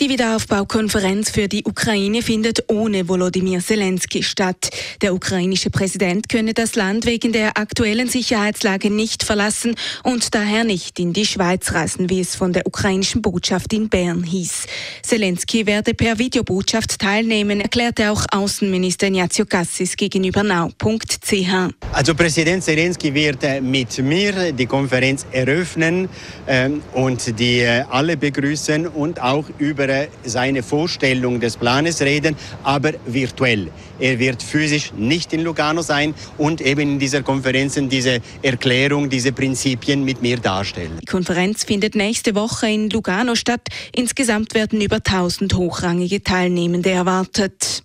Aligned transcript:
Die 0.00 0.08
Wiederaufbaukonferenz 0.08 1.30
für 1.30 1.46
die 1.46 1.62
Ukraine 1.62 2.20
findet 2.20 2.64
ohne 2.68 3.08
Volodymyr 3.08 3.60
Zelensky 3.60 4.24
statt. 4.24 4.70
Der 5.02 5.14
ukrainische 5.14 5.70
Präsident 5.70 6.28
könne 6.28 6.52
das 6.52 6.74
Land 6.74 7.06
wegen 7.06 7.32
der 7.32 7.56
aktuellen 7.56 8.08
Sicherheitslage 8.08 8.90
nicht 8.90 9.22
verlassen 9.22 9.76
und 10.02 10.34
daher 10.34 10.64
nicht 10.64 10.98
in 10.98 11.12
die 11.12 11.24
Schweiz 11.24 11.72
reisen, 11.72 12.10
wie 12.10 12.18
es 12.18 12.34
von 12.34 12.52
der 12.52 12.66
ukrainischen 12.66 13.22
Botschaft 13.22 13.72
in 13.72 13.88
Bern 13.88 14.24
hieß. 14.24 14.66
Zelensky 15.02 15.64
werde 15.64 15.94
per 15.94 16.18
Videobotschaft 16.18 16.98
teilnehmen, 16.98 17.60
erklärte 17.60 18.10
auch 18.10 18.26
Außenminister 18.32 19.06
Ignazio 19.06 19.46
Cassis 19.46 19.96
gegenüber 19.96 20.42
now.ch. 20.42 21.72
Also 21.92 22.16
Präsident 22.16 22.64
Zelensky 22.64 23.14
wird 23.14 23.44
äh, 23.44 23.60
mit 23.60 23.96
mir 23.98 24.52
die 24.52 24.66
Konferenz 24.66 25.24
eröffnen 25.30 26.08
ähm, 26.48 26.82
und 26.94 27.38
die 27.38 27.60
äh, 27.60 27.84
alle 27.88 28.16
begrüßen 28.16 28.88
und 28.88 29.22
auch 29.22 29.44
über 29.58 29.83
über 29.84 30.06
seine 30.24 30.62
Vorstellung 30.62 31.40
des 31.40 31.56
Planes 31.56 32.00
reden, 32.00 32.36
aber 32.62 32.92
virtuell. 33.06 33.70
Er 33.98 34.18
wird 34.18 34.42
physisch 34.42 34.92
nicht 34.96 35.32
in 35.32 35.42
Lugano 35.42 35.82
sein 35.82 36.14
und 36.38 36.60
eben 36.60 36.80
in 36.80 36.98
dieser 36.98 37.22
Konferenz 37.22 37.78
diese 37.88 38.20
Erklärung, 38.42 39.08
diese 39.08 39.32
Prinzipien 39.32 40.04
mit 40.04 40.22
mir 40.22 40.38
darstellen. 40.38 40.98
Die 41.00 41.06
Konferenz 41.06 41.64
findet 41.64 41.94
nächste 41.94 42.34
Woche 42.34 42.68
in 42.68 42.90
Lugano 42.90 43.34
statt. 43.34 43.68
Insgesamt 43.94 44.54
werden 44.54 44.80
über 44.80 44.96
1000 44.96 45.54
hochrangige 45.54 46.22
Teilnehmende 46.22 46.90
erwartet. 46.90 47.82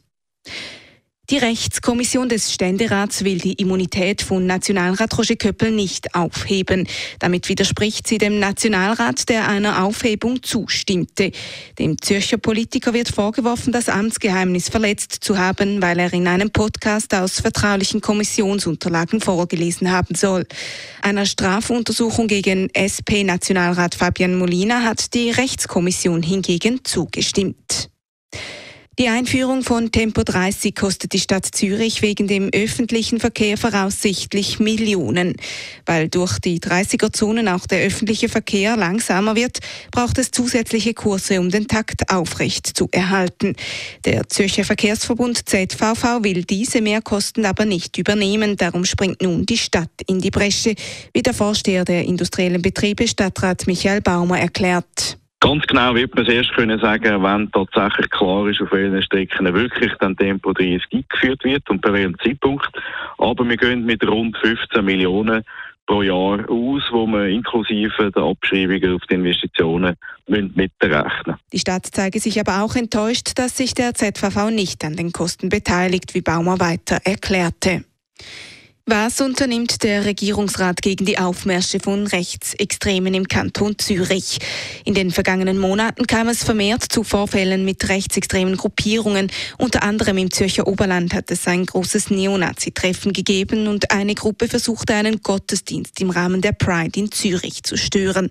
Die 1.29 1.37
Rechtskommission 1.37 2.27
des 2.27 2.51
Ständerats 2.51 3.23
will 3.23 3.37
die 3.37 3.53
Immunität 3.53 4.23
von 4.23 4.47
Nationalrat 4.47 5.15
Roger 5.15 5.35
Köppel 5.35 5.69
nicht 5.69 6.15
aufheben. 6.15 6.87
Damit 7.19 7.49
widerspricht 7.49 8.07
sie 8.07 8.17
dem 8.17 8.39
Nationalrat, 8.39 9.29
der 9.29 9.47
einer 9.47 9.83
Aufhebung 9.85 10.41
zustimmte. 10.41 11.31
Dem 11.77 12.01
Zürcher 12.01 12.39
Politiker 12.39 12.95
wird 12.95 13.09
vorgeworfen, 13.09 13.71
das 13.71 13.89
Amtsgeheimnis 13.89 14.69
verletzt 14.69 15.23
zu 15.23 15.37
haben, 15.37 15.83
weil 15.83 15.99
er 15.99 16.11
in 16.13 16.27
einem 16.27 16.49
Podcast 16.49 17.13
aus 17.13 17.39
vertraulichen 17.39 18.01
Kommissionsunterlagen 18.01 19.21
vorgelesen 19.21 19.91
haben 19.91 20.15
soll. 20.15 20.47
Einer 21.03 21.27
Strafuntersuchung 21.27 22.25
gegen 22.25 22.71
SP-Nationalrat 22.73 23.93
Fabian 23.93 24.35
Molina 24.35 24.81
hat 24.81 25.13
die 25.13 25.29
Rechtskommission 25.29 26.23
hingegen 26.23 26.83
zugestimmt. 26.83 27.91
Die 28.99 29.07
Einführung 29.07 29.63
von 29.63 29.93
Tempo 29.93 30.23
30 30.23 30.75
kostet 30.75 31.13
die 31.13 31.19
Stadt 31.19 31.45
Zürich 31.45 32.01
wegen 32.01 32.27
dem 32.27 32.49
öffentlichen 32.53 33.21
Verkehr 33.21 33.57
voraussichtlich 33.57 34.59
Millionen. 34.59 35.37
Weil 35.85 36.09
durch 36.09 36.37
die 36.39 36.59
30er-Zonen 36.59 37.47
auch 37.47 37.65
der 37.65 37.79
öffentliche 37.79 38.27
Verkehr 38.27 38.75
langsamer 38.75 39.37
wird, 39.37 39.59
braucht 39.91 40.17
es 40.17 40.31
zusätzliche 40.31 40.93
Kurse, 40.93 41.39
um 41.39 41.49
den 41.49 41.69
Takt 41.69 42.11
aufrecht 42.11 42.67
zu 42.67 42.89
erhalten. 42.91 43.55
Der 44.03 44.27
Zürcher 44.27 44.65
Verkehrsverbund 44.65 45.47
ZVV 45.47 46.21
will 46.23 46.43
diese 46.43 46.81
Mehrkosten 46.81 47.45
aber 47.45 47.63
nicht 47.63 47.97
übernehmen. 47.97 48.57
Darum 48.57 48.83
springt 48.83 49.21
nun 49.21 49.45
die 49.45 49.57
Stadt 49.57 50.01
in 50.07 50.19
die 50.19 50.29
Bresche, 50.29 50.75
wie 51.13 51.23
der 51.23 51.33
Vorsteher 51.33 51.85
der 51.85 52.03
industriellen 52.03 52.61
Betriebe 52.61 53.07
Stadtrat 53.07 53.65
Michael 53.65 54.01
Baumer 54.01 54.41
erklärt. 54.41 55.18
Ganz 55.41 55.65
genau 55.67 55.95
wird 55.95 56.13
man 56.15 56.25
es 56.25 56.33
erst 56.33 56.53
können 56.53 56.79
sagen, 56.79 57.23
wenn 57.23 57.49
tatsächlich 57.51 58.09
klar 58.09 58.47
ist, 58.49 58.61
auf 58.61 58.71
welchen 58.73 59.01
Strecken 59.01 59.53
wirklich 59.53 59.93
dann 59.99 60.17
Tempo 60.17 60.51
30 60.51 60.83
eingeführt 60.91 61.43
wird 61.45 61.69
und 61.69 61.81
bei 61.81 61.93
welchem 61.93 62.19
Zeitpunkt. 62.19 62.69
Aber 63.17 63.47
wir 63.47 63.55
gehen 63.55 63.85
mit 63.85 64.05
rund 64.05 64.37
15 64.37 64.83
Millionen 64.83 65.43
pro 65.85 66.03
Jahr 66.03 66.47
aus, 66.49 66.83
wo 66.91 67.07
man 67.07 67.29
inklusive 67.29 68.11
der 68.11 68.23
Abschreibungen 68.23 68.95
auf 68.95 69.01
die 69.09 69.15
Investitionen 69.15 69.95
mitrechnen 70.27 71.37
Die 71.51 71.59
Stadt 71.59 71.87
zeige 71.89 72.19
sich 72.19 72.39
aber 72.39 72.61
auch 72.63 72.75
enttäuscht, 72.75 73.39
dass 73.39 73.57
sich 73.57 73.73
der 73.73 73.95
ZVV 73.95 74.51
nicht 74.51 74.83
an 74.83 74.97
den 74.97 75.11
Kosten 75.11 75.49
beteiligt, 75.49 76.13
wie 76.13 76.21
Baumer 76.21 76.59
weiter 76.59 76.99
erklärte. 77.05 77.85
Was 78.91 79.21
unternimmt 79.21 79.83
der 79.83 80.05
Regierungsrat 80.05 80.81
gegen 80.81 81.05
die 81.05 81.19
Aufmärsche 81.19 81.79
von 81.79 82.07
Rechtsextremen 82.07 83.13
im 83.13 83.27
Kanton 83.27 83.77
Zürich? 83.77 84.39
In 84.83 84.95
den 84.95 85.11
vergangenen 85.11 85.59
Monaten 85.59 86.07
kam 86.07 86.27
es 86.27 86.43
vermehrt 86.43 86.85
zu 86.91 87.03
Vorfällen 87.03 87.65
mit 87.65 87.87
rechtsextremen 87.87 88.57
Gruppierungen. 88.57 89.31
Unter 89.59 89.83
anderem 89.83 90.17
im 90.17 90.31
Zürcher 90.31 90.65
Oberland 90.65 91.13
hat 91.13 91.29
es 91.29 91.45
ein 91.45 91.67
großes 91.67 92.09
Neonazi-Treffen 92.09 93.13
gegeben 93.13 93.67
und 93.67 93.91
eine 93.91 94.15
Gruppe 94.15 94.47
versuchte 94.47 94.95
einen 94.95 95.21
Gottesdienst 95.21 96.01
im 96.01 96.09
Rahmen 96.09 96.41
der 96.41 96.53
Pride 96.53 96.99
in 96.99 97.11
Zürich 97.11 97.61
zu 97.61 97.77
stören. 97.77 98.27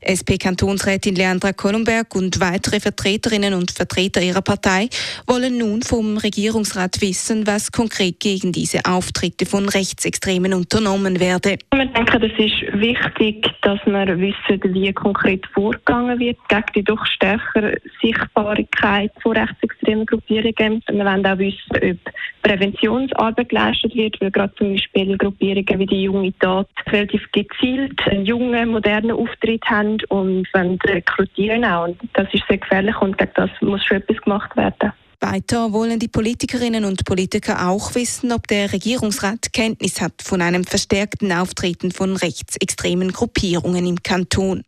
SP-Kantonsrätin 0.00 1.16
Leandra 1.16 1.52
Kollenberg 1.52 2.14
und 2.14 2.40
weitere 2.40 2.80
Vertreterinnen 2.80 3.52
und 3.52 3.72
Vertreter 3.72 4.22
ihrer 4.22 4.40
Partei 4.40 4.88
wollen 5.26 5.58
nun 5.58 5.82
vom 5.82 6.16
Regierungsrat 6.16 7.02
wissen, 7.02 7.46
was 7.46 7.72
konkret 7.72 8.20
gegen 8.20 8.52
diese 8.52 8.86
Auftritte 8.86 9.44
von 9.44 9.68
Rechts 9.68 9.97
Rechtsextremen 9.98 10.54
unternommen 10.54 11.18
werde. 11.18 11.58
Wir 11.72 11.86
denken, 11.86 12.22
es 12.22 12.38
ist 12.38 12.80
wichtig, 12.80 13.50
dass 13.62 13.80
wir 13.84 14.06
wissen, 14.20 14.74
wie 14.74 14.92
konkret 14.92 15.44
vorgegangen 15.48 16.20
wird 16.20 16.38
gegen 16.48 16.62
die 16.76 16.84
doch 16.84 17.04
stärker 17.04 17.72
Sichtbarkeit 18.00 19.10
von 19.20 19.36
rechtsextremen 19.36 20.06
Gruppierungen. 20.06 20.82
Wir 20.88 21.04
wollen 21.04 21.26
auch 21.26 21.38
wissen, 21.38 21.58
ob 21.72 22.12
Präventionsarbeit 22.42 23.48
geleistet 23.48 23.94
wird, 23.96 24.20
weil 24.20 24.30
gerade 24.30 24.54
zum 24.54 24.74
Beispiel 24.74 25.18
Gruppierungen 25.18 25.78
wie 25.80 25.86
die 25.86 26.02
junge 26.04 26.38
Tat 26.38 26.68
relativ 26.86 27.22
gezielt 27.32 28.00
einen 28.06 28.24
jungen, 28.24 28.68
modernen 28.68 29.10
Auftritt 29.10 29.64
haben 29.64 29.98
und 30.10 30.46
wollen 30.54 30.78
rekrutieren 30.86 31.64
auch. 31.64 31.88
Und 31.88 31.98
das 32.12 32.32
ist 32.32 32.44
sehr 32.48 32.58
gefährlich 32.58 32.96
und 33.00 33.18
gegen 33.18 33.32
das 33.34 33.50
muss 33.60 33.84
schon 33.84 33.96
etwas 33.96 34.18
gemacht 34.18 34.56
werden. 34.56 34.92
Weiter 35.20 35.72
wollen 35.72 35.98
die 35.98 36.08
Politikerinnen 36.08 36.84
und 36.84 37.04
Politiker 37.04 37.68
auch 37.68 37.94
wissen, 37.94 38.32
ob 38.32 38.46
der 38.46 38.72
Regierungsrat 38.72 39.52
Kenntnis 39.52 40.00
hat 40.00 40.22
von 40.22 40.40
einem 40.40 40.64
verstärkten 40.64 41.32
Auftreten 41.32 41.90
von 41.90 42.16
rechtsextremen 42.16 43.12
Gruppierungen 43.12 43.86
im 43.86 44.02
Kanton. 44.02 44.62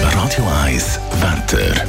Radio 0.00 0.44
1 0.64 0.98
Wetter. 1.20 1.86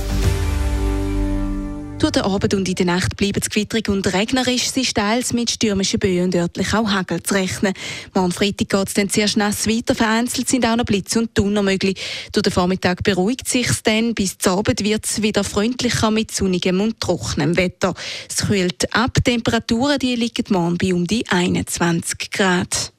Den 2.15 2.23
Abend 2.23 2.53
und 2.53 2.69
in 2.69 2.75
der 2.75 2.85
Nacht 2.85 3.17
bleibt 3.17 3.41
es 3.41 3.49
gewitterig 3.49 3.89
und 3.89 4.05
regnerisch. 4.13 4.67
Es 4.67 4.77
ist 4.77 4.95
teils 4.95 5.33
mit 5.33 5.49
stürmischen 5.49 5.99
Böen 5.99 6.25
und 6.25 6.35
örtlich 6.35 6.71
auch 6.75 6.87
Hagel 6.87 7.23
zu 7.23 7.33
rechnen. 7.33 7.73
Morgen 8.13 8.31
Freitag 8.31 8.69
geht 8.69 8.87
es 8.87 8.93
dann 8.93 9.09
zuerst 9.09 9.35
nass 9.35 9.67
weiter. 9.67 9.95
Vereinzelt 9.95 10.47
sind 10.47 10.63
auch 10.67 10.75
noch 10.75 10.85
Blitz 10.85 11.15
und 11.15 11.35
Donner 11.35 11.63
möglich. 11.63 11.99
Durch 12.31 12.43
den 12.43 12.53
Vormittag 12.53 13.01
beruhigt 13.01 13.47
sich 13.47 13.67
dann. 13.83 14.13
Bis 14.13 14.37
zum 14.37 14.59
Abend 14.59 14.83
wird 14.83 15.05
es 15.05 15.23
wieder 15.23 15.43
freundlicher 15.43 16.11
mit 16.11 16.29
sonnigem 16.29 16.81
und 16.81 16.99
trockenem 16.99 17.57
Wetter. 17.57 17.95
Es 18.29 18.45
kühlt 18.45 18.93
ab. 18.93 19.17
Temperaturen 19.23 19.97
die 19.97 20.15
liegen 20.15 20.45
morgen 20.49 20.77
bei 20.77 20.93
um 20.93 21.07
die 21.07 21.27
21 21.27 22.29
Grad. 22.29 22.93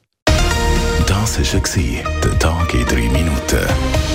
Das 1.07 1.39
war 1.39 2.03
der 2.21 2.39
Tag 2.39 2.73
in 2.73 2.85
drei 2.85 3.09
Minuten. 3.09 4.14